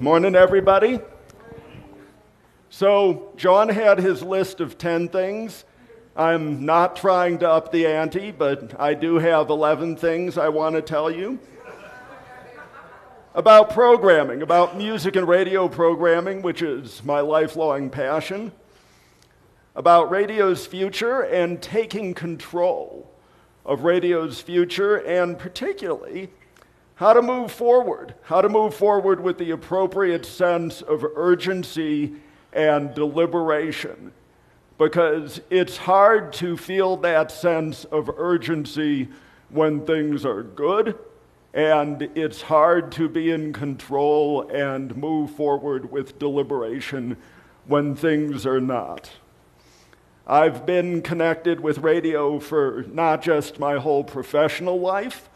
[0.00, 0.98] Morning, everybody.
[2.68, 5.64] So, John had his list of 10 things.
[6.16, 10.74] I'm not trying to up the ante, but I do have 11 things I want
[10.74, 11.38] to tell you
[13.36, 18.50] about programming, about music and radio programming, which is my lifelong passion,
[19.76, 23.08] about radio's future and taking control
[23.64, 26.30] of radio's future, and particularly
[26.96, 32.12] how to move forward, how to move forward with the appropriate sense of urgency
[32.52, 34.12] and deliberation.
[34.78, 39.08] Because it's hard to feel that sense of urgency
[39.50, 40.98] when things are good,
[41.52, 47.16] and it's hard to be in control and move forward with deliberation
[47.66, 49.10] when things are not.
[50.26, 55.28] I've been connected with radio for not just my whole professional life,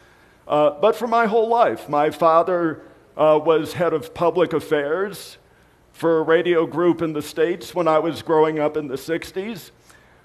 [0.49, 1.89] uh, but for my whole life.
[1.89, 2.83] My father
[3.17, 5.37] uh, was head of public affairs
[5.93, 9.71] for a radio group in the States when I was growing up in the 60s.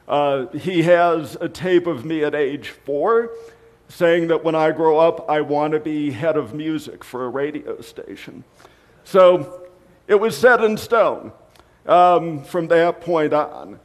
[0.07, 3.31] Uh, he has a tape of me at age four
[3.89, 7.29] saying that when I grow up, I want to be head of music for a
[7.29, 8.43] radio station.
[9.03, 9.67] So
[10.07, 11.31] it was set in stone
[11.85, 13.79] um, from that point on.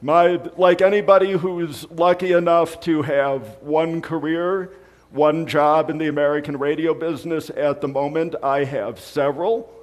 [0.00, 4.70] My, like anybody who's lucky enough to have one career,
[5.10, 9.74] one job in the American radio business at the moment, I have several.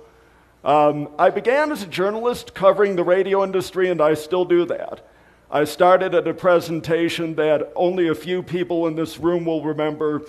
[0.64, 5.06] Um, I began as a journalist covering the radio industry, and I still do that.
[5.52, 10.22] I started at a presentation that only a few people in this room will remember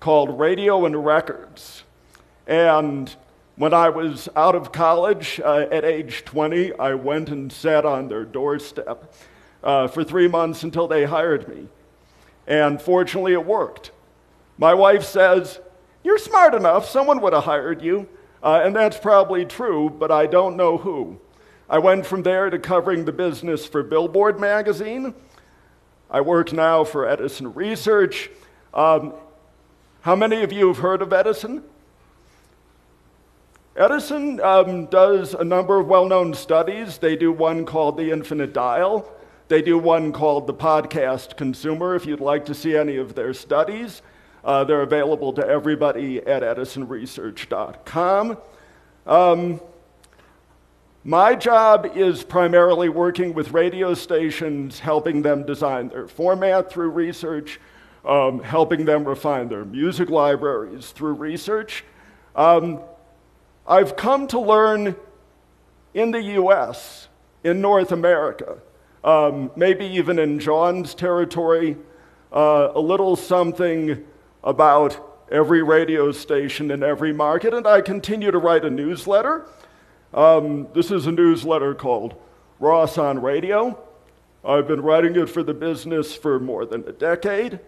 [0.00, 1.82] called Radio and Records.
[2.46, 3.14] And
[3.56, 8.08] when I was out of college uh, at age 20, I went and sat on
[8.08, 9.14] their doorstep
[9.64, 11.68] uh, for three months until they hired me.
[12.46, 13.90] And fortunately, it worked.
[14.58, 15.58] My wife says,
[16.04, 18.08] You're smart enough, someone would have hired you.
[18.42, 21.18] Uh, and that's probably true, but I don't know who.
[21.68, 25.14] I went from there to covering the business for Billboard magazine.
[26.10, 28.30] I work now for Edison Research.
[28.72, 29.14] Um,
[30.02, 31.64] how many of you have heard of Edison?
[33.78, 36.96] Edison um, does a number of well known studies.
[36.96, 39.06] They do one called the Infinite Dial.
[39.48, 41.94] They do one called the Podcast Consumer.
[41.94, 44.00] If you'd like to see any of their studies,
[44.42, 48.38] uh, they're available to everybody at edisonresearch.com.
[49.06, 49.60] Um,
[51.04, 57.60] my job is primarily working with radio stations, helping them design their format through research,
[58.06, 61.84] um, helping them refine their music libraries through research.
[62.34, 62.80] Um,
[63.68, 64.94] I've come to learn
[65.92, 67.08] in the US,
[67.42, 68.58] in North America,
[69.02, 71.76] um, maybe even in John's territory,
[72.32, 74.04] uh, a little something
[74.44, 77.52] about every radio station in every market.
[77.52, 79.46] And I continue to write a newsletter.
[80.14, 82.14] Um, this is a newsletter called
[82.60, 83.82] Ross on Radio.
[84.44, 87.58] I've been writing it for the business for more than a decade.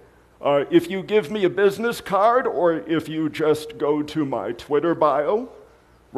[0.41, 4.53] Uh, if you give me a business card or if you just go to my
[4.53, 5.49] Twitter bio,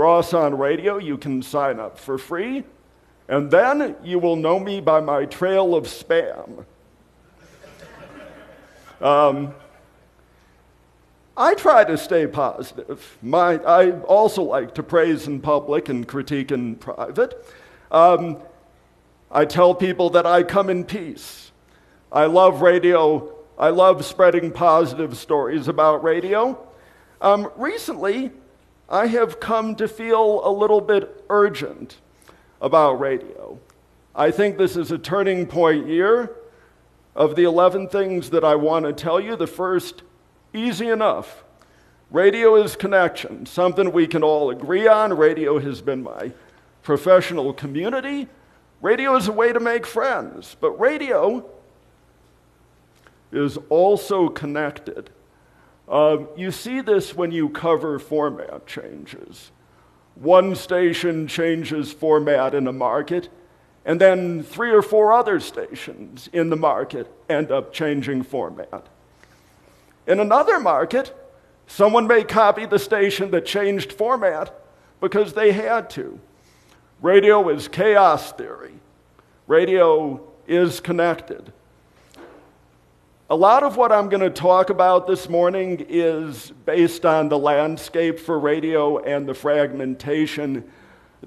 [0.00, 2.64] Ross on Radio, you can sign up for free,
[3.28, 6.64] and then you will know me by my trail of spam.
[9.02, 9.54] Um,
[11.36, 13.18] I try to stay positive.
[13.20, 17.34] My, I also like to praise in public and critique in private.
[17.90, 18.38] Um,
[19.30, 21.52] I tell people that I come in peace.
[22.10, 23.36] I love radio.
[23.58, 26.58] I love spreading positive stories about radio.
[27.20, 28.30] Um, recently,
[28.90, 31.98] I have come to feel a little bit urgent
[32.60, 33.58] about radio.
[34.14, 36.36] I think this is a turning point year.
[37.14, 40.02] Of the 11 things that I want to tell you, the first,
[40.54, 41.42] easy enough.
[42.10, 45.12] Radio is connection, something we can all agree on.
[45.16, 46.32] Radio has been my
[46.82, 48.28] professional community.
[48.80, 51.44] Radio is a way to make friends, but radio
[53.32, 55.10] is also connected.
[55.90, 59.50] Um, you see this when you cover format changes.
[60.14, 63.28] One station changes format in a market,
[63.84, 68.86] and then three or four other stations in the market end up changing format.
[70.06, 71.12] In another market,
[71.66, 74.54] someone may copy the station that changed format
[75.00, 76.20] because they had to.
[77.02, 78.74] Radio is chaos theory.
[79.48, 81.52] Radio is connected.
[83.32, 87.38] A lot of what I'm going to talk about this morning is based on the
[87.38, 90.68] landscape for radio and the fragmentation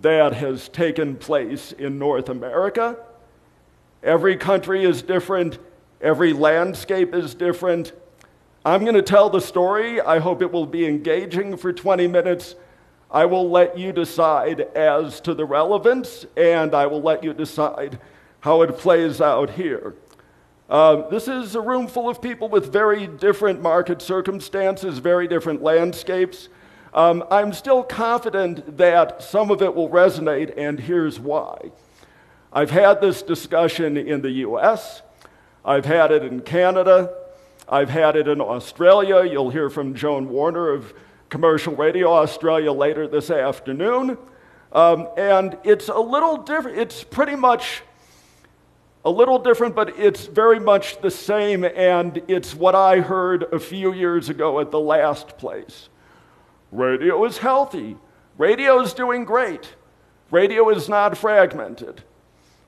[0.02, 2.98] that has taken place in North America.
[4.04, 5.60] Every country is different,
[6.02, 7.94] every landscape is different.
[8.66, 10.02] I'm going to tell the story.
[10.02, 12.56] I hope it will be engaging for 20 minutes.
[13.10, 17.98] I will let you decide as to the relevance, and I will let you decide
[18.42, 19.96] how it plays out here.
[20.74, 25.62] Uh, this is a room full of people with very different market circumstances, very different
[25.62, 26.50] landscapes.
[26.96, 31.70] Um, I'm still confident that some of it will resonate, and here's why.
[32.52, 35.04] I've had this discussion in the US,
[35.64, 37.14] I've had it in Canada,
[37.70, 39.24] I've had it in Australia.
[39.32, 40.92] You'll hear from Joan Warner of
[41.30, 44.18] Commercial Radio Australia later this afternoon.
[44.72, 46.80] Um, and it's a little different.
[46.80, 47.84] It's pretty much
[49.06, 51.64] a little different, but it's very much the same.
[51.64, 55.90] And it's what I heard a few years ago at the last place.
[56.72, 57.98] Radio is healthy.
[58.38, 59.76] Radio is doing great.
[60.32, 62.04] Radio is not fragmented.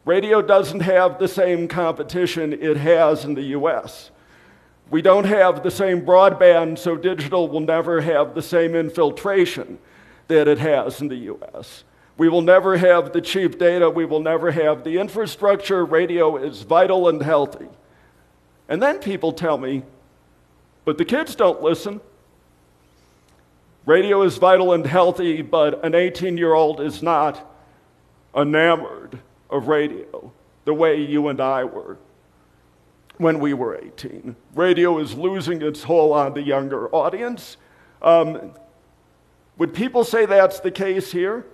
[0.05, 4.11] Radio doesn't have the same competition it has in the US.
[4.91, 9.79] We don't have the same broadband, so digital will never have the same infiltration
[10.27, 11.83] that it has in the US.
[12.17, 13.89] We will never have the cheap data.
[13.89, 15.83] We will never have the infrastructure.
[15.83, 17.67] Radio is vital and healthy.
[18.69, 19.83] And then people tell me,
[20.85, 21.99] but the kids don't listen.
[23.85, 27.51] Radio is vital and healthy, but an 18 year old is not
[28.35, 29.19] enamored
[29.49, 30.31] of radio
[30.65, 31.97] the way you and I were
[33.17, 34.35] when we were 18.
[34.53, 37.57] Radio is losing its hold on the younger audience.
[38.01, 38.51] Um,
[39.57, 41.45] would people say that's the case here?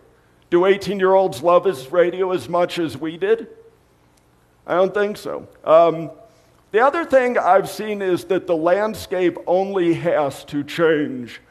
[0.52, 3.48] Do 18 year olds love his radio as much as we did?
[4.68, 5.48] I don't think so.
[5.64, 6.12] Um,
[6.72, 11.42] the other thing I've seen is that the landscape only has to change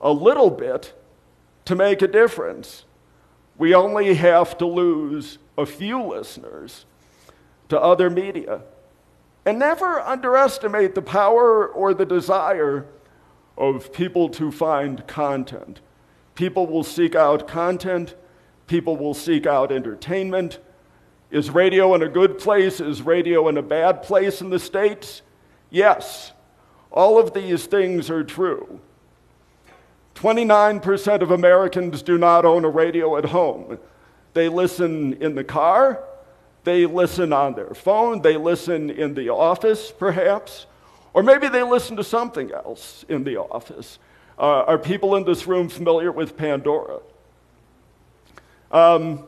[0.00, 0.94] a little bit
[1.66, 2.84] to make a difference.
[3.58, 6.86] We only have to lose a few listeners
[7.68, 8.62] to other media.
[9.44, 12.86] And never underestimate the power or the desire
[13.56, 15.80] of people to find content.
[16.34, 18.14] People will seek out content,
[18.66, 20.58] people will seek out entertainment.
[21.30, 22.80] Is radio in a good place?
[22.80, 25.22] Is radio in a bad place in the States?
[25.70, 26.32] Yes,
[26.90, 28.80] all of these things are true.
[30.14, 33.78] 29% of Americans do not own a radio at home.
[34.32, 36.02] They listen in the car,
[36.64, 40.66] they listen on their phone, they listen in the office, perhaps,
[41.12, 43.98] or maybe they listen to something else in the office.
[44.38, 47.00] Uh, are people in this room familiar with Pandora?
[48.72, 49.24] Um,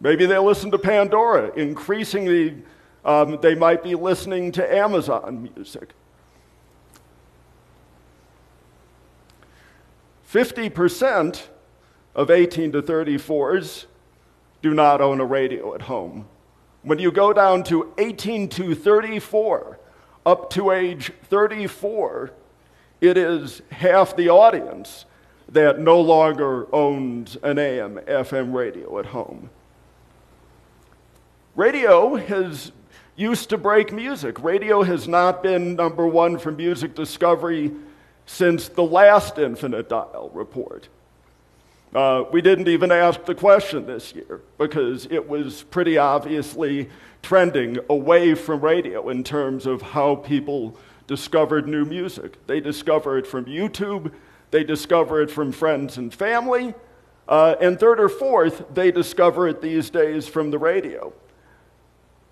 [0.00, 1.52] maybe they listen to Pandora.
[1.54, 2.62] Increasingly,
[3.04, 5.90] um, they might be listening to Amazon music.
[10.30, 11.42] 50%
[12.14, 13.86] of 18 to 34s
[14.60, 16.26] do not own a radio at home.
[16.82, 19.78] When you go down to 18 to 34,
[20.26, 22.32] up to age 34,
[23.00, 25.06] it is half the audience
[25.50, 29.50] that no longer owns an AM FM radio at home.
[31.56, 32.70] Radio has
[33.16, 34.42] used to break music.
[34.42, 37.72] Radio has not been number one for music discovery
[38.26, 40.88] since the last Infinite Dial report.
[41.94, 46.88] Uh, we didn't even ask the question this year because it was pretty obviously
[47.22, 52.46] trending away from radio in terms of how people discovered new music.
[52.46, 54.12] They discover it from YouTube,
[54.50, 56.74] they discover it from friends and family,
[57.28, 61.12] uh, and third or fourth, they discover it these days from the radio.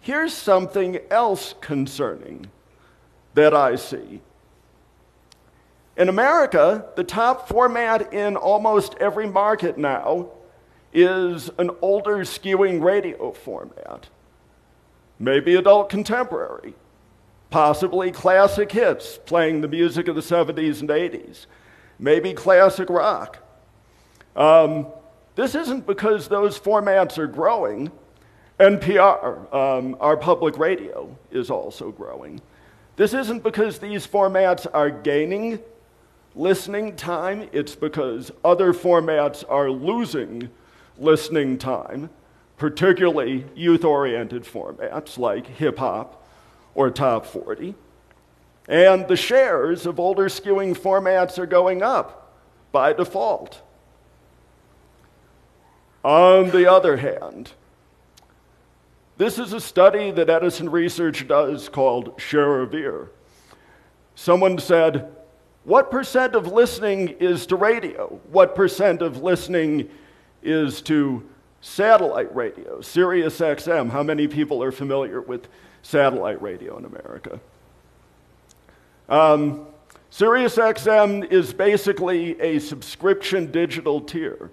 [0.00, 2.50] Here's something else concerning
[3.35, 4.23] that I see
[5.96, 10.28] in America, the top format in almost every market now
[10.92, 14.08] is an older skewing radio format.
[15.18, 16.75] Maybe adult contemporary,
[17.49, 21.46] possibly classic hits playing the music of the 70s and 80s,
[21.98, 23.38] maybe classic rock.
[24.34, 24.86] Um,
[25.34, 27.90] this isn't because those formats are growing.
[28.58, 32.40] NPR, um, our public radio, is also growing.
[32.96, 35.58] This isn't because these formats are gaining
[36.36, 40.50] listening time, it's because other formats are losing
[40.98, 42.10] listening time,
[42.58, 46.26] particularly youth oriented formats like hip hop
[46.74, 47.74] or top 40.
[48.68, 52.35] And the shares of older skewing formats are going up
[52.73, 53.62] by default.
[56.02, 57.52] On the other hand,
[59.18, 63.11] this is a study that Edison Research does called Share of Ear.
[64.14, 65.16] Someone said,
[65.64, 68.20] what percent of listening is to radio?
[68.30, 69.90] What percent of listening
[70.42, 71.28] is to
[71.61, 73.90] satellite radio, Sirius XM?
[73.90, 75.49] How many people are familiar with
[75.82, 77.40] satellite radio in America?
[79.08, 79.66] Um,
[80.10, 84.50] SiriusXM is basically a subscription digital tier.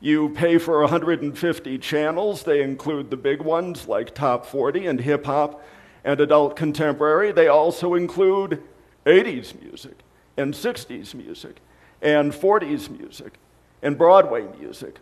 [0.00, 2.42] You pay for 150 channels.
[2.42, 5.64] They include the big ones like Top 40 and hip hop
[6.04, 7.30] and adult contemporary.
[7.30, 8.62] They also include
[9.06, 9.98] 80s music
[10.36, 11.58] and 60s music
[12.00, 13.34] and 40s music
[13.82, 14.98] and Broadway music.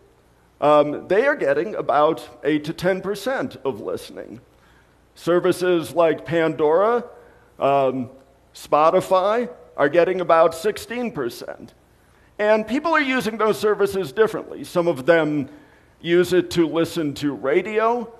[0.61, 4.39] Um, they are getting about 8 to 10% of listening.
[5.15, 7.03] Services like Pandora,
[7.59, 8.11] um,
[8.53, 11.69] Spotify are getting about 16%.
[12.39, 14.63] And people are using those services differently.
[14.63, 15.49] Some of them
[16.01, 18.11] use it to listen to radio,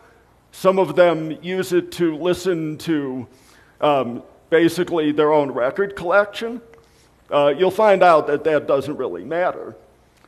[0.52, 3.28] some of them use it to listen to
[3.80, 6.62] um, basically their own record collection.
[7.32, 9.76] Uh, you'll find out that that doesn't really matter.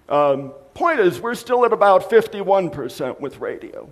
[0.10, 3.92] Um, point is, we're still at about 51% with radio,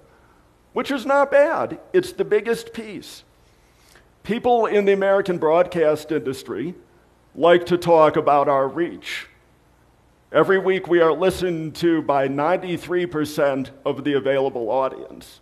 [0.74, 1.80] which is not bad.
[1.94, 3.24] It's the biggest piece.
[4.23, 6.75] People in the American broadcast industry
[7.33, 9.27] like to talk about our reach.
[10.31, 15.41] Every week we are listened to by 93% of the available audience.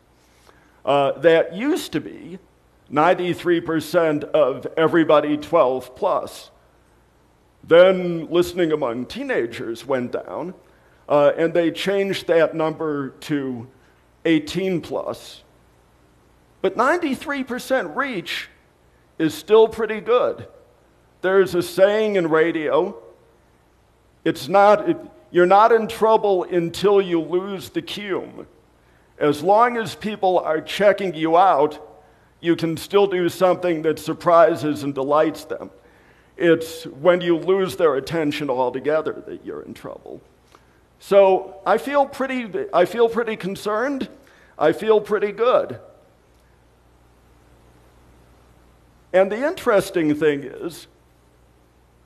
[0.86, 2.40] Uh, that used to be
[2.90, 6.50] 93% of everybody 12 plus.
[7.62, 10.54] Then listening among teenagers went down,
[11.10, 13.68] uh, and they changed that number to
[14.24, 15.44] 18 plus.
[16.62, 18.48] But 93% reach
[19.20, 20.48] is still pretty good.
[21.22, 22.98] There's a saying in radio
[24.26, 24.98] it's not, it,
[25.32, 28.48] you're not in trouble until you lose the cume.
[29.18, 31.86] As long as people are checking you out,
[32.42, 35.70] you can still do something that surprises and delights them.
[36.38, 40.22] It's when you lose their attention altogether that you're in trouble.
[41.00, 44.08] So I feel pretty, I feel pretty concerned.
[44.58, 45.80] I feel pretty good.
[49.12, 50.88] And the interesting thing is,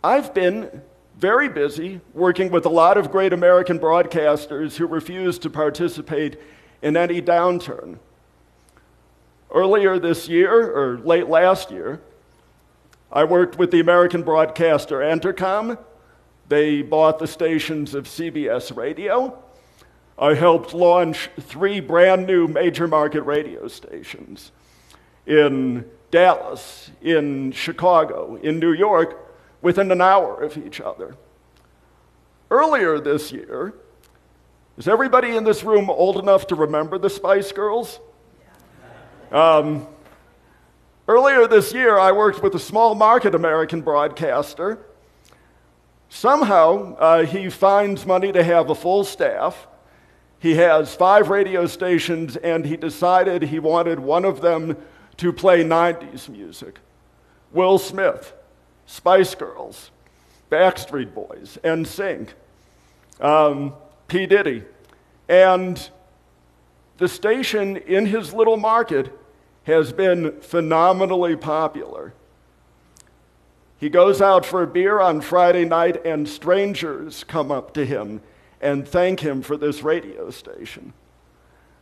[0.03, 0.81] I've been
[1.17, 6.39] very busy working with a lot of great American broadcasters who refuse to participate
[6.81, 7.99] in any downturn.
[9.51, 12.01] Earlier this year, or late last year,
[13.11, 15.77] I worked with the American broadcaster Entercom.
[16.49, 19.37] They bought the stations of CBS Radio.
[20.17, 24.51] I helped launch three brand new major market radio stations
[25.25, 31.15] in Dallas, in Chicago, in New York, within an hour of each other.
[32.51, 33.73] Earlier this year,
[34.77, 37.99] is everybody in this room old enough to remember the Spice Girls?
[39.31, 39.87] Um,
[41.07, 44.85] earlier this year, I worked with a small market American broadcaster.
[46.09, 49.65] Somehow, uh, he finds money to have a full staff.
[50.37, 54.77] He has five radio stations, and he decided he wanted one of them
[55.17, 56.79] to play 90s music.
[57.51, 58.33] Will Smith,
[58.85, 59.91] Spice Girls,
[60.49, 62.29] Backstreet Boys, NSYNC,
[63.19, 63.73] um,
[64.07, 64.25] P.
[64.25, 64.63] Diddy.
[65.27, 65.89] And
[66.97, 69.17] the station in his little market
[69.63, 72.13] has been phenomenally popular.
[73.79, 78.21] He goes out for a beer on Friday night, and strangers come up to him
[78.61, 80.93] and thank him for this radio station.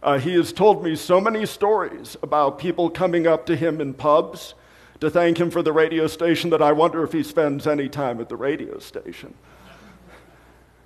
[0.04, 3.94] Uh, he has told me so many stories about people coming up to him in
[3.94, 4.56] pubs
[5.00, 8.20] to thank him for the radio station that I wonder if he spends any time
[8.20, 9.34] at the radio station.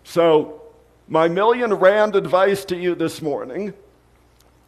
[0.04, 0.62] So,
[1.08, 3.74] my million rand advice to you this morning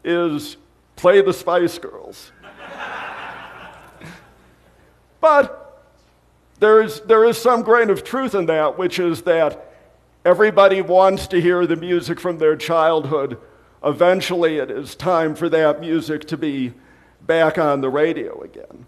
[0.04, 0.58] is
[0.96, 2.32] play the Spice Girls.
[5.22, 5.84] but
[6.60, 9.74] there is, there is some grain of truth in that, which is that
[10.25, 13.38] everybody wants to hear the music from their childhood.
[13.84, 16.74] Eventually, it is time for that music to be
[17.22, 18.86] back on the radio again.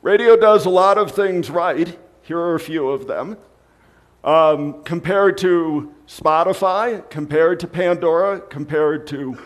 [0.00, 1.98] Radio does a lot of things right.
[2.22, 3.36] Here are a few of them.
[4.24, 9.38] Um, compared to Spotify, compared to Pandora, compared to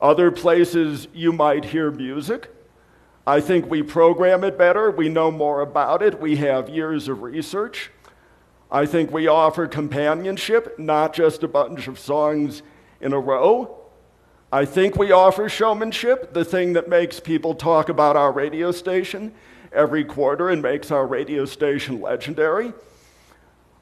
[0.00, 2.50] other places you might hear music,
[3.26, 4.90] I think we program it better.
[4.90, 6.20] We know more about it.
[6.20, 7.90] We have years of research.
[8.74, 12.64] I think we offer companionship, not just a bunch of songs
[13.00, 13.78] in a row.
[14.50, 19.32] I think we offer showmanship, the thing that makes people talk about our radio station
[19.72, 22.72] every quarter and makes our radio station legendary.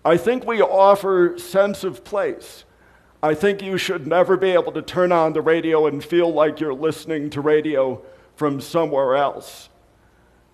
[0.05, 2.65] I think we offer sense of place.
[3.23, 6.61] I think you should never be able to turn on the radio and feel like
[6.61, 8.03] you're listening to radio
[8.37, 9.71] from somewhere else.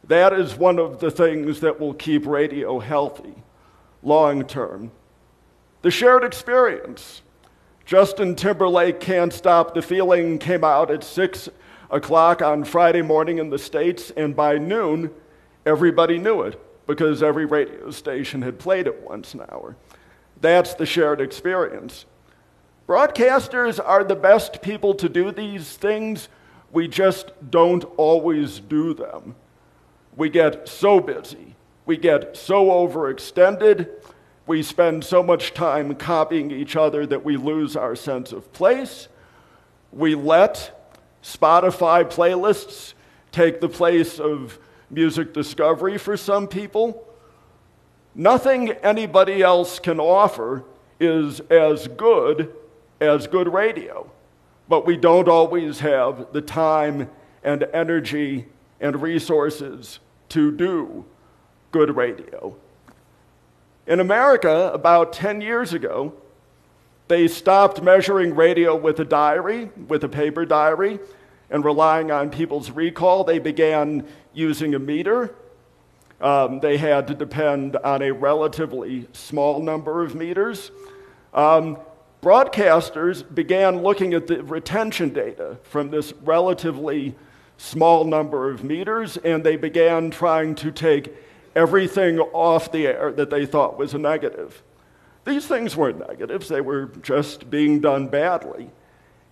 [0.04, 3.35] That is one of the things that will keep radio healthy
[4.02, 4.90] long term.
[5.83, 7.23] The shared experience.
[7.85, 11.49] Justin Timberlake Can't Stop the Feeling came out at 6
[11.90, 15.11] o'clock on Friday morning in the States, and by noon,
[15.69, 19.76] Everybody knew it because every radio station had played it once an hour.
[20.40, 22.07] That's the shared experience.
[22.88, 26.31] Broadcasters are the best people to do these things.
[26.73, 29.35] We just don't always do them.
[30.17, 31.55] We get so busy.
[31.88, 33.88] We get so overextended.
[34.47, 39.09] We spend so much time copying each other that we lose our sense of place.
[39.90, 42.92] We let Spotify playlists
[43.33, 44.59] take the place of
[44.90, 47.09] music discovery for some people.
[48.14, 50.64] Nothing anybody else can offer
[51.00, 52.54] is as good
[53.00, 54.11] as good radio,
[54.68, 57.09] but we don't always have the time
[57.42, 58.45] and energy
[58.78, 61.07] and resources to do
[61.71, 62.57] good radio.
[63.87, 66.13] In America, about 10 years ago,
[67.09, 70.99] they stopped measuring radio with a diary, with a paper diary,
[71.51, 73.25] and relying on people's recall.
[73.25, 75.35] They began using a meter.
[76.21, 80.71] Um, they had to depend on a relatively small number of meters.
[81.33, 81.79] Um,
[82.23, 87.15] broadcasters began looking at the retention data from this relatively
[87.57, 91.15] small number of meters, and they began trying to take
[91.55, 94.62] everything off the air that they thought was a negative.
[95.25, 98.71] These things weren't negatives, they were just being done badly.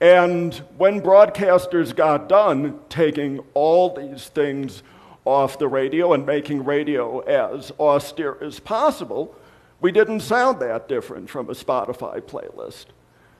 [0.00, 4.82] And when broadcasters got done taking all these things
[5.24, 9.34] off the radio and making radio as austere as possible,
[9.80, 12.86] we didn't sound that different from a Spotify playlist.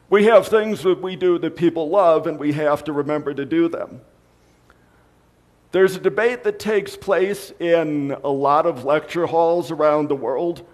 [0.08, 3.44] We have things that we do that people love, and we have to remember to
[3.44, 4.00] do them.
[5.76, 10.66] There's a debate that takes place in a lot of lecture halls around the world,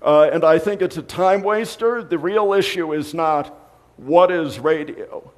[0.00, 2.00] uh, and I think it's a time waster.
[2.00, 3.48] The real issue is not
[3.96, 5.32] what is radio.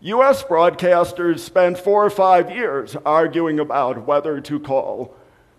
[0.00, 5.14] US broadcasters spent four or five years arguing about whether to call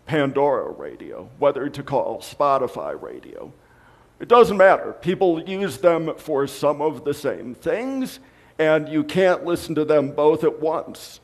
[0.06, 3.54] Pandora radio, whether to call Spotify radio.
[4.20, 4.98] It doesn't matter.
[5.00, 8.20] People use them for some of the same things,
[8.60, 11.21] and you can't listen to them both at once.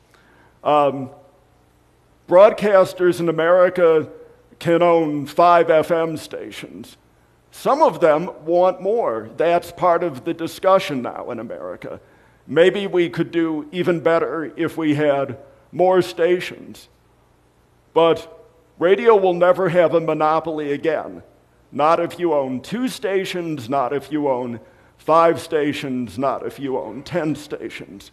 [0.68, 1.08] Um,
[2.28, 4.06] broadcasters in America
[4.58, 6.98] can own five FM stations.
[7.50, 9.30] Some of them want more.
[9.38, 12.00] That's part of the discussion now in America.
[12.46, 15.38] Maybe we could do even better if we had
[15.72, 16.90] more stations.
[17.94, 18.46] But
[18.78, 21.22] radio will never have a monopoly again.
[21.72, 24.60] Not if you own two stations, not if you own
[24.98, 28.10] five stations, not if you own 10 stations.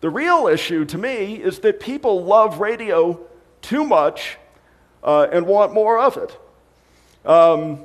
[0.00, 3.20] The real issue to me is that people love radio
[3.60, 4.38] too much
[5.02, 6.38] uh, and want more of it.
[7.26, 7.84] Um,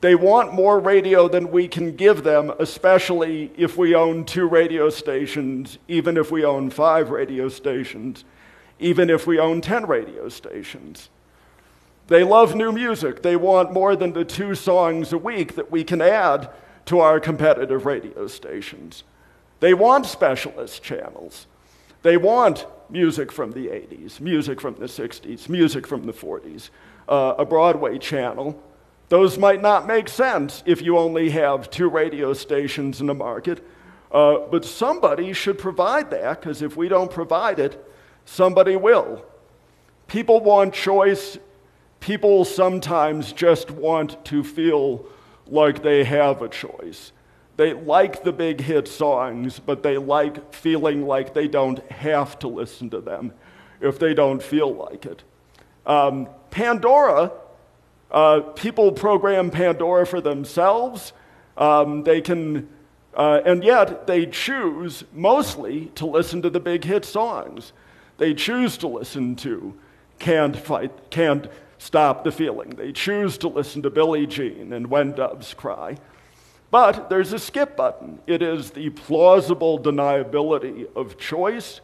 [0.00, 4.90] they want more radio than we can give them, especially if we own two radio
[4.90, 8.24] stations, even if we own five radio stations,
[8.78, 11.08] even if we own 10 radio stations.
[12.06, 13.22] They love new music.
[13.22, 16.48] They want more than the two songs a week that we can add
[16.86, 19.02] to our competitive radio stations.
[19.60, 21.46] They want specialist channels.
[22.02, 26.70] They want music from the 80s, music from the 60s, music from the 40s,
[27.08, 28.62] uh, a Broadway channel.
[29.08, 33.66] Those might not make sense if you only have two radio stations in the market,
[34.12, 37.84] uh, but somebody should provide that, because if we don't provide it,
[38.24, 39.24] somebody will.
[40.06, 41.38] People want choice.
[42.00, 45.04] People sometimes just want to feel
[45.46, 47.12] like they have a choice.
[47.58, 52.46] They like the big hit songs, but they like feeling like they don't have to
[52.46, 53.32] listen to them
[53.80, 55.24] if they don't feel like it.
[55.84, 57.32] Um, Pandora,
[58.12, 61.12] uh, people program Pandora for themselves.
[61.56, 62.68] Um, they can,
[63.12, 67.72] uh, and yet they choose mostly to listen to the big hit songs.
[68.18, 69.74] They choose to listen to
[70.20, 72.70] Can't Fight, Can't Stop the Feeling.
[72.70, 75.96] They choose to listen to Billie Jean and When Doves Cry.
[76.70, 78.18] But there's a skip button.
[78.26, 81.80] It is the plausible deniability of choice,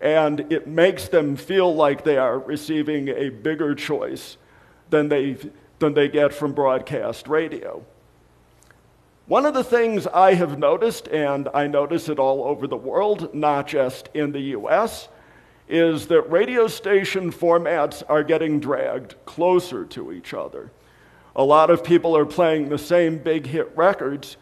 [0.00, 4.36] and it makes them feel like they are receiving a bigger choice
[4.90, 5.36] than they,
[5.80, 7.84] than they get from broadcast radio.
[9.26, 13.34] One of the things I have noticed, and I notice it all over the world,
[13.34, 15.08] not just in the US,
[15.68, 20.70] is that radio station formats are getting dragged closer to each other
[21.38, 24.36] a lot of people are playing the same big hit records.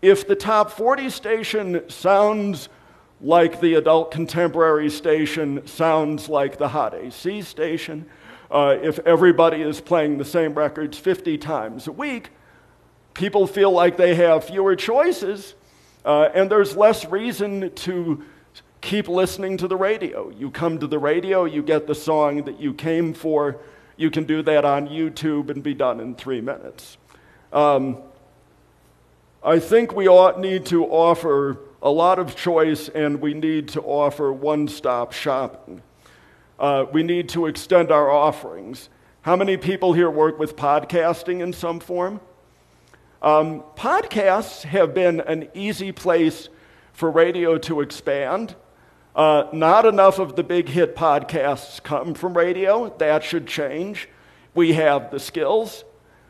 [0.00, 2.70] If the top 40 station sounds
[3.20, 8.06] like the adult contemporary station sounds like the hot AC station,
[8.50, 12.30] uh, if everybody is playing the same records 50 times a week,
[13.12, 15.54] people feel like they have fewer choices,
[16.06, 18.24] uh, and there's less reason to
[18.80, 20.30] keep listening to the radio.
[20.30, 23.60] You come to the radio, you get the song that you came for.
[23.96, 26.96] You can do that on YouTube and be done in three minutes.
[27.52, 27.98] Um,
[29.42, 33.82] I think we ought need to offer a lot of choice and we need to
[33.82, 35.82] offer one stop shopping.
[36.58, 38.88] Uh, we need to extend our offerings.
[39.22, 42.20] How many people here work with podcasting in some form?
[43.22, 46.48] Um, podcasts have been an easy place
[46.92, 48.54] for radio to expand.
[49.14, 52.92] Uh, not enough of the big hit podcasts come from radio.
[52.98, 54.08] That should change.
[54.54, 55.84] We have the skills,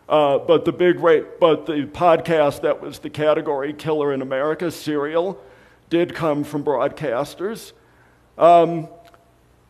[0.07, 4.71] uh, but the big rate, but the podcast that was the category killer in America,
[4.71, 5.43] Serial,
[5.89, 7.73] did come from broadcasters.
[8.37, 8.89] Um,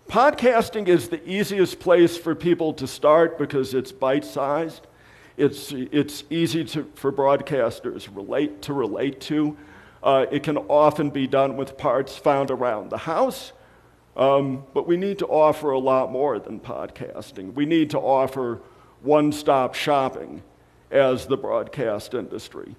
[0.09, 4.87] podcasting is the easiest place for people to start because it's bite-sized.
[5.37, 9.57] It's, it's easy to, for broadcasters relate to relate to.
[10.04, 13.52] Uh, it can often be done with parts found around the house,
[14.18, 17.54] um, but we need to offer a lot more than podcasting.
[17.54, 18.60] We need to offer
[19.00, 20.42] one stop shopping
[20.90, 22.76] as the broadcast industry.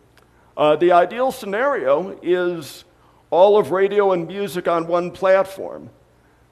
[0.55, 2.85] Uh, the ideal scenario is
[3.31, 5.89] all of radio and music on one platform.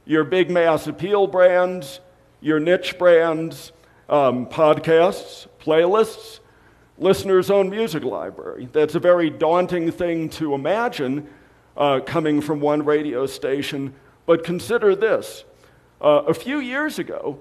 [0.05, 1.99] Your big mass appeal brands,
[2.41, 3.71] your niche brands,
[4.09, 6.39] um, podcasts, playlists,
[6.97, 8.69] listener's own music library.
[8.71, 11.27] That's a very daunting thing to imagine
[11.75, 13.93] uh, coming from one radio station.
[14.25, 15.43] But consider this
[16.01, 17.39] uh, a few years ago,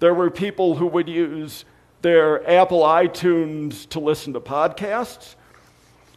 [0.00, 1.64] there were people who would use
[2.02, 5.34] their Apple iTunes to listen to podcasts,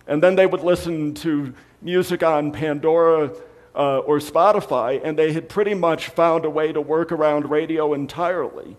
[0.08, 3.32] and then they would listen to music on Pandora
[3.76, 7.94] uh, or Spotify, and they had pretty much found a way to work around radio
[7.94, 8.78] entirely.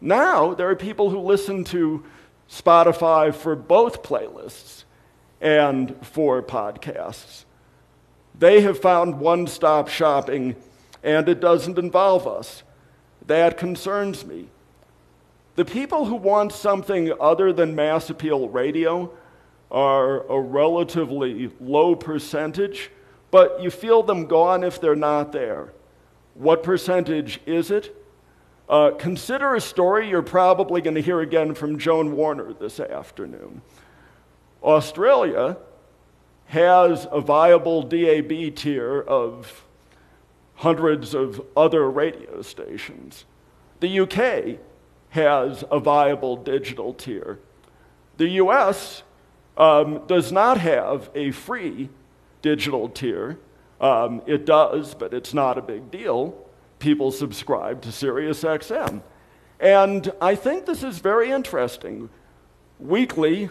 [0.00, 2.04] Now, there are people who listen to
[2.50, 4.84] Spotify for both playlists
[5.40, 7.44] and for podcasts.
[8.38, 10.56] They have found one stop shopping,
[11.02, 12.62] and it doesn't involve us.
[13.26, 14.48] That concerns me.
[15.56, 19.12] The people who want something other than mass appeal radio
[19.70, 22.90] are a relatively low percentage,
[23.30, 25.72] but you feel them gone if they're not there.
[26.34, 27.94] What percentage is it?
[28.70, 33.62] Uh, consider a story you're probably going to hear again from Joan Warner this afternoon.
[34.62, 35.56] Australia
[36.46, 39.64] has a viable DAB tier of
[40.54, 43.24] hundreds of other radio stations.
[43.80, 44.60] The UK
[45.08, 47.40] has a viable digital tier.
[48.18, 49.02] The US
[49.56, 51.88] um, does not have a free
[52.40, 53.36] digital tier.
[53.80, 56.46] Um, it does, but it's not a big deal
[56.80, 59.02] people subscribe to SiriusXM.
[59.60, 62.08] And I think this is very interesting.
[62.78, 63.50] Weekly,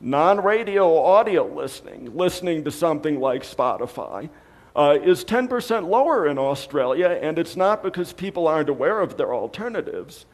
[0.00, 4.30] non radio audio listening, listening to something like Spotify,
[4.76, 9.34] uh, is 10% lower in Australia, and it's not because people aren't aware of their
[9.34, 10.24] alternatives.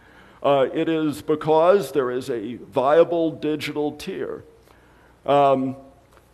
[0.42, 4.44] Uh, it is because there is a viable digital tier.
[5.24, 5.76] Um,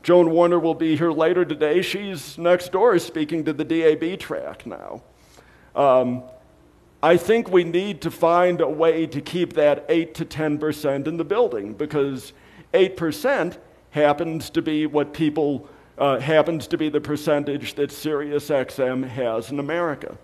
[0.02, 1.82] Joan Warner will be here later today.
[1.82, 5.02] She's next door speaking to the DAB track now.
[5.74, 6.22] Um,
[7.02, 11.16] I think we need to find a way to keep that 8 to 10% in
[11.16, 12.33] the building because
[12.74, 13.56] 8%
[13.90, 19.59] happens to be what people, uh, happens to be the percentage that SiriusXM has in
[19.59, 20.18] America.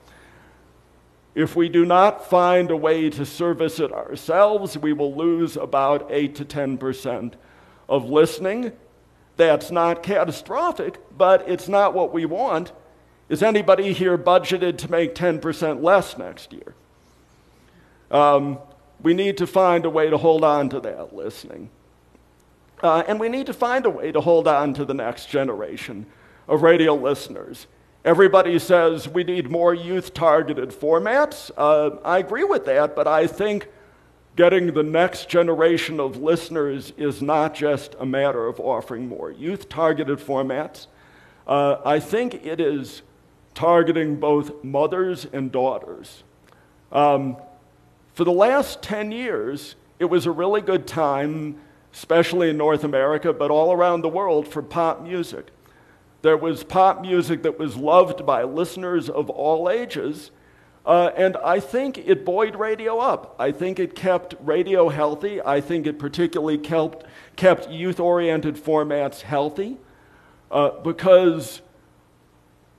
[1.35, 6.07] If we do not find a way to service it ourselves, we will lose about
[6.11, 7.35] 8 to 10%
[7.89, 8.73] of listening.
[9.37, 12.73] That's not catastrophic, but it's not what we want.
[13.29, 16.75] Is anybody here budgeted to make 10% less next year?
[18.11, 18.59] Um,
[19.03, 21.71] we need to find a way to hold on to that listening.
[22.83, 26.07] Uh, and we need to find a way to hold on to the next generation
[26.47, 27.67] of radio listeners.
[28.05, 31.51] Everybody says we need more youth targeted formats.
[31.57, 33.69] Uh, I agree with that, but I think
[34.37, 39.69] getting the next generation of listeners is not just a matter of offering more youth
[39.69, 40.87] targeted formats.
[41.47, 43.03] Uh, I think it is
[43.57, 46.23] targeting both mothers and daughters.
[46.93, 47.37] Um,
[48.15, 51.59] for the last 10 years, it was a really good time,
[51.93, 55.49] especially in North America, but all around the world, for pop music.
[56.23, 60.31] There was pop music that was loved by listeners of all ages,
[60.85, 63.35] uh, and I think it buoyed radio up.
[63.39, 65.41] I think it kept radio healthy.
[65.43, 67.05] I think it particularly kept,
[67.37, 69.79] kept youth oriented formats healthy
[70.51, 71.63] uh, because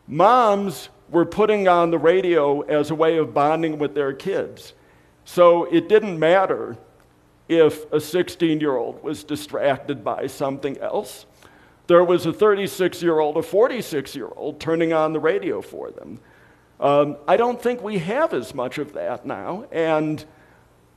[0.07, 4.73] moms were putting on the radio as a way of bonding with their kids.
[5.25, 6.77] So it didn't matter
[7.47, 11.25] if a 16 year old was distracted by something else.
[11.87, 15.89] there was a 36 year old, a 46 year old turning on the radio for
[15.91, 16.19] them.
[16.79, 20.23] Um, I don't think we have as much of that now, and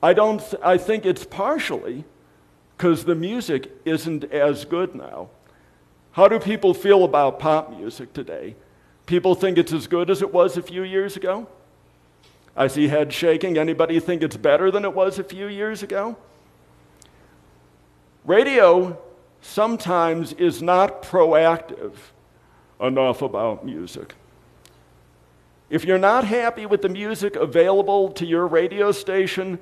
[0.02, 2.04] I, don't th- I think it's partially
[2.76, 5.30] because the music isn't as good now.
[6.12, 8.56] How do people feel about pop music today?
[9.10, 11.48] People think it's as good as it was a few years ago?
[12.56, 13.58] I see head shaking.
[13.58, 16.16] Anybody think it's better than it was a few years ago?
[18.24, 19.02] Radio
[19.40, 21.94] sometimes is not proactive
[22.80, 24.14] enough about music.
[25.70, 29.58] If you're not happy with the music available to your radio station,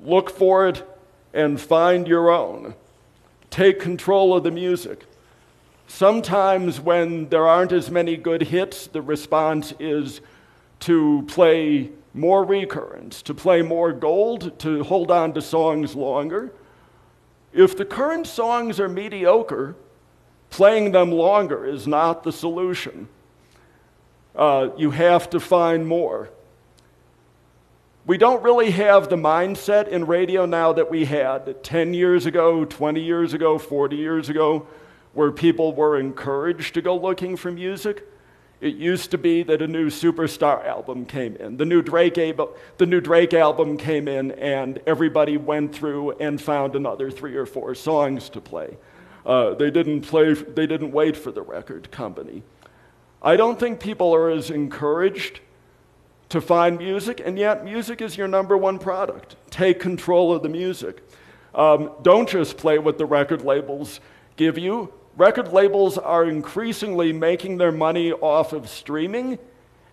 [0.00, 0.84] look for it
[1.32, 2.74] and find your own.
[3.48, 5.06] Take control of the music.
[5.94, 10.22] Sometimes, when there aren't as many good hits, the response is
[10.80, 16.50] to play more recurrents, to play more gold, to hold on to songs longer.
[17.52, 19.76] If the current songs are mediocre,
[20.48, 23.06] playing them longer is not the solution.
[24.34, 26.30] Uh, you have to find more.
[28.06, 32.64] We don't really have the mindset in radio now that we had 10 years ago,
[32.64, 34.66] 20 years ago, 40 years ago,
[35.14, 38.08] where people were encouraged to go looking for music.
[38.60, 41.56] It used to be that a new superstar album came in.
[41.56, 46.76] The new Drake, the new Drake album came in, and everybody went through and found
[46.76, 48.76] another three or four songs to play.
[49.26, 52.42] Uh, they, didn't play, they didn't wait for the record company.
[53.20, 55.40] I don't think people are as encouraged
[56.28, 59.36] to find music, and yet music is your number one product.
[59.50, 61.02] Take control of the music.
[61.54, 64.00] Um, don't just play what the record labels
[64.36, 64.92] give you.
[65.16, 69.38] Record labels are increasingly making their money off of streaming,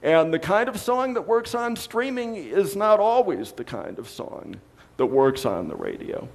[0.01, 4.07] and the kind of song that works on streaming is not always the kind of
[4.07, 4.55] song
[4.95, 6.27] that works on the radio.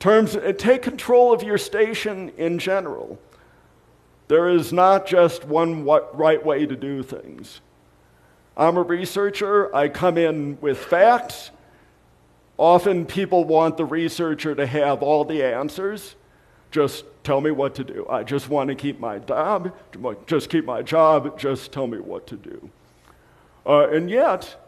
[0.00, 3.18] Terms, uh, take control of your station in general.
[4.26, 7.60] There is not just one right way to do things.
[8.56, 11.52] I'm a researcher, I come in with facts.
[12.56, 16.16] Often people want the researcher to have all the answers.
[16.74, 18.04] Just tell me what to do.
[18.10, 19.72] I just want to keep my job,
[20.26, 22.68] just keep my job, just tell me what to do.
[23.64, 24.60] Uh, and yet,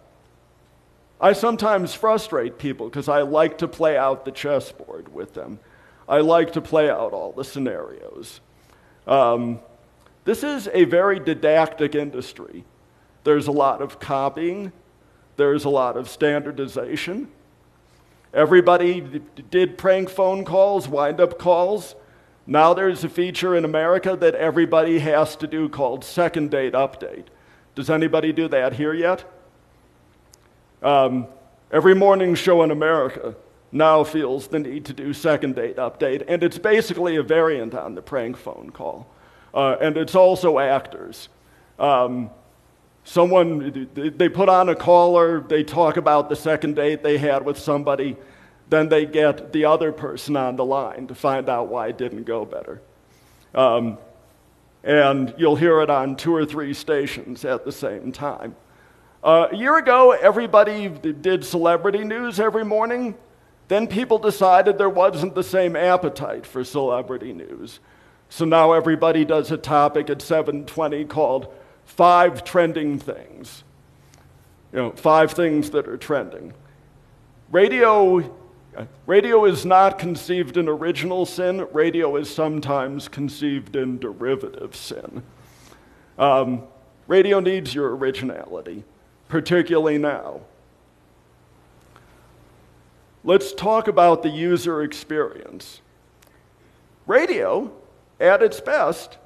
[1.20, 5.58] I sometimes frustrate people because I like to play out the chessboard with them.
[6.08, 8.40] I like to play out all the scenarios.
[9.08, 9.58] Um,
[10.22, 12.64] this is a very didactic industry.
[13.24, 14.70] There's a lot of copying,
[15.36, 17.32] there's a lot of standardization.
[18.36, 19.00] Everybody
[19.50, 21.94] did prank phone calls, wind up calls.
[22.46, 27.28] Now there's a feature in America that everybody has to do called second date update.
[27.74, 29.24] Does anybody do that here yet?
[30.82, 31.28] Um,
[31.72, 33.34] every morning show in America
[33.72, 37.94] now feels the need to do second date update, and it's basically a variant on
[37.94, 39.06] the prank phone call.
[39.54, 41.30] Uh, and it's also actors.
[41.78, 42.28] Um,
[43.06, 47.56] someone, they put on a caller, they talk about the second date they had with
[47.56, 48.16] somebody,
[48.68, 52.24] then they get the other person on the line to find out why it didn't
[52.24, 52.82] go better.
[53.54, 53.98] Um,
[54.82, 58.56] and you'll hear it on two or three stations at the same time.
[59.22, 63.14] Uh, a year ago, everybody did celebrity news every morning.
[63.68, 67.78] Then people decided there wasn't the same appetite for celebrity news.
[68.28, 71.52] So now everybody does a topic at 720 called
[71.86, 73.64] Five Trending Things.
[74.72, 76.52] You know, five things that are trending.
[77.50, 78.34] Radio,
[79.06, 85.22] radio is not conceived in original sin, radio is sometimes conceived in derivative sin.
[86.18, 86.64] Um,
[87.06, 88.84] radio needs your originality,
[89.28, 90.40] particularly now.
[93.22, 95.80] Let's talk about the user experience.
[97.06, 97.72] Radio,
[98.20, 99.18] at its best,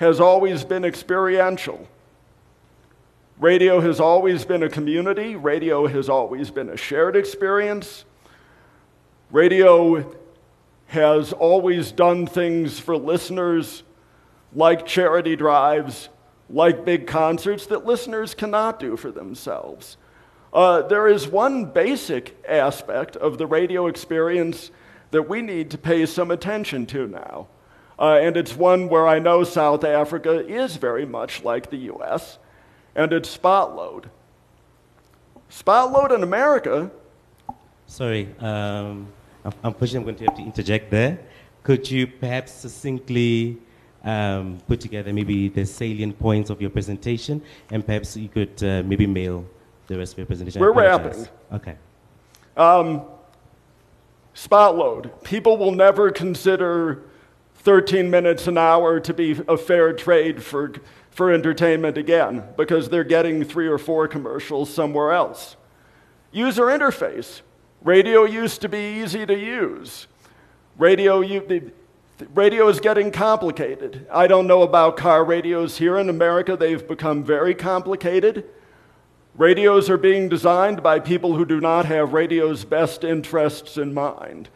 [0.00, 1.86] has always been experiential.
[3.38, 8.06] Radio has always been a community, radio has always been a shared experience.
[9.30, 10.16] Radio
[10.86, 13.82] has always done things for listeners
[14.54, 16.08] like charity drives,
[16.48, 19.98] like big concerts that listeners cannot do for themselves.
[20.50, 24.70] Uh, there is one basic aspect of the radio experience
[25.10, 27.48] that we need to pay some attention to now.
[28.00, 32.38] Uh, and it's one where I know South Africa is very much like the US,
[32.94, 34.08] and it's spot load.
[35.50, 36.90] Spot load in America.
[37.86, 39.08] Sorry, um,
[39.62, 41.20] unfortunately, I'm going to have to interject there.
[41.62, 43.58] Could you perhaps succinctly
[44.02, 48.82] um, put together maybe the salient points of your presentation, and perhaps you could uh,
[48.82, 49.44] maybe mail
[49.88, 50.60] the rest of your presentation.
[50.60, 51.28] We're wrapping.
[51.52, 51.76] Okay.
[52.56, 53.02] Um,
[54.32, 55.10] Spot load.
[55.24, 57.02] People will never consider
[57.62, 60.72] 13 minutes an hour to be a fair trade for,
[61.10, 65.56] for entertainment again because they're getting three or four commercials somewhere else.
[66.32, 67.42] User interface.
[67.82, 70.06] Radio used to be easy to use.
[70.78, 71.72] Radio, you,
[72.34, 74.06] radio is getting complicated.
[74.10, 78.44] I don't know about car radios here in America, they've become very complicated.
[79.36, 84.48] Radios are being designed by people who do not have radio's best interests in mind.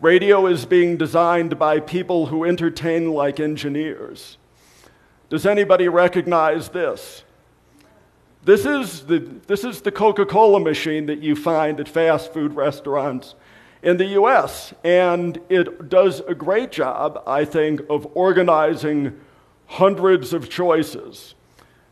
[0.00, 4.36] Radio is being designed by people who entertain like engineers.
[5.30, 7.24] Does anybody recognize this?
[8.44, 12.52] This is the, this is the Coca Cola machine that you find at fast food
[12.52, 13.34] restaurants
[13.82, 19.18] in the US, and it does a great job, I think, of organizing
[19.64, 21.34] hundreds of choices.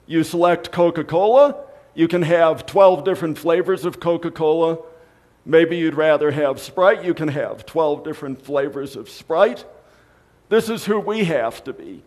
[0.07, 1.57] You select Coca Cola,
[1.95, 4.79] you can have 12 different flavors of Coca Cola.
[5.47, 9.65] Maybe you'd rather have Sprite, you can have 12 different flavors of Sprite.
[10.49, 12.03] This is who we have to be,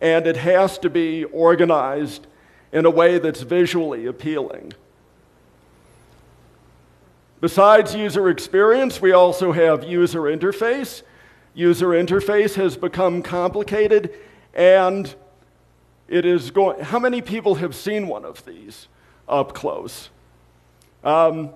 [0.00, 2.26] and it has to be organized
[2.72, 4.72] in a way that's visually appealing.
[7.40, 11.02] Besides user experience, we also have user interface.
[11.54, 14.14] User interface has become complicated,
[14.52, 15.14] and
[16.06, 16.80] it is going.
[16.80, 18.88] How many people have seen one of these
[19.26, 20.10] up close?
[21.02, 21.50] Um,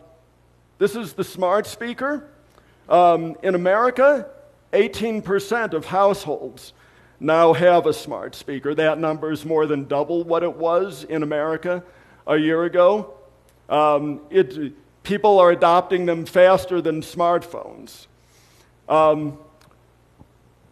[0.78, 2.28] this is the smart speaker.
[2.88, 4.28] Um, in America,
[4.72, 6.72] 18% of households
[7.20, 8.74] now have a smart speaker.
[8.74, 11.82] That number is more than double what it was in America
[12.26, 13.14] a year ago.
[13.68, 18.06] Um, it, people are adopting them faster than smartphones.
[18.88, 19.38] Um,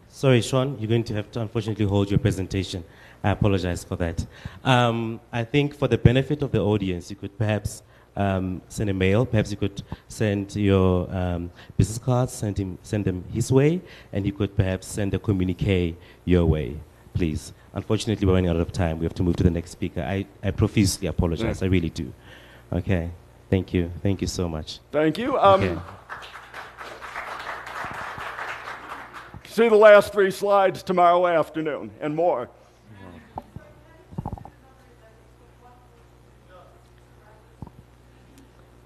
[0.09, 2.83] Sorry, Sean, you're going to have to unfortunately hold your presentation.
[3.23, 4.25] I apologize for that.
[4.63, 7.81] Um, I think for the benefit of the audience, you could perhaps
[8.15, 9.25] um, send a mail.
[9.25, 14.25] Perhaps you could send your um, business cards, send, him, send them his way, and
[14.25, 15.95] you could perhaps send a communique
[16.25, 16.77] your way,
[17.13, 17.53] please.
[17.73, 18.99] Unfortunately, we're running out of time.
[18.99, 20.01] We have to move to the next speaker.
[20.01, 21.63] I, I profusely apologize.
[21.63, 22.13] I really do.
[22.71, 23.09] Okay.
[23.49, 23.91] Thank you.
[24.01, 24.79] Thank you so much.
[24.91, 25.37] Thank you.
[25.37, 25.81] Um, okay.
[29.47, 32.49] See the last three slides tomorrow afternoon and more.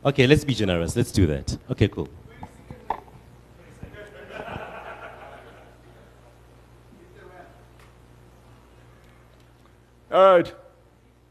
[0.07, 0.95] Okay, let's be generous.
[0.95, 1.57] Let's do that.
[1.69, 2.07] Okay, cool.
[10.09, 10.53] All right.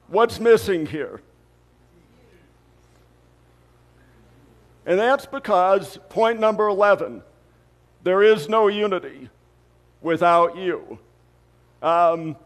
[0.09, 1.23] What's missing here?
[4.85, 7.23] And that's because, point number 11,
[8.03, 9.31] there is no unity
[10.03, 10.99] without you.
[11.81, 12.37] Um,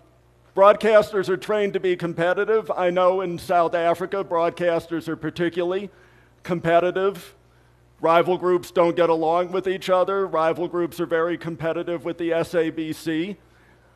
[0.54, 2.70] broadcasters are trained to be competitive.
[2.70, 5.90] I know in South Africa, broadcasters are particularly
[6.42, 7.34] competitive.
[8.00, 10.26] Rival groups don't get along with each other.
[10.26, 13.36] Rival groups are very competitive with the SABC.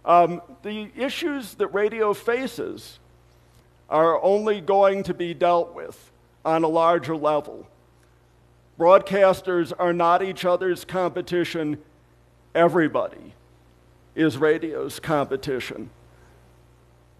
[0.05, 2.99] Um, the issues that radio faces
[3.89, 6.13] are only going to be dealt with
[6.45, 7.67] on a larger level.
[8.79, 11.79] Broadcasters are not each other's competition.
[12.55, 13.35] Everybody
[14.15, 15.91] is radio's competition.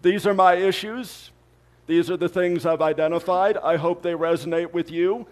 [0.01, 1.31] These are my issues.
[1.87, 3.57] These are the things I've identified.
[3.57, 5.27] I hope they resonate with you.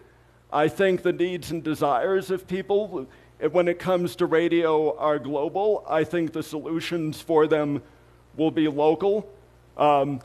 [0.51, 3.07] I think the needs and desires of people,
[3.51, 5.83] when it comes to radio, are global.
[5.89, 7.81] I think the solutions for them
[8.37, 9.27] will be local.
[9.77, 10.21] Um,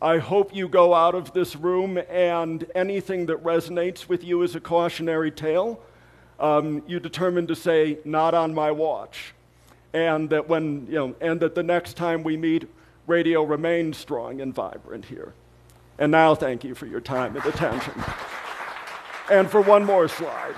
[0.00, 4.56] I hope you go out of this room and anything that resonates with you is
[4.56, 5.80] a cautionary tale.
[6.40, 9.34] Um, you determine to say, not on my watch.
[9.92, 12.68] And that when, you know, and that the next time we meet,
[13.06, 15.34] radio remains strong and vibrant here.
[15.98, 17.94] And now thank you for your time and attention.
[19.30, 20.54] and for one more slide.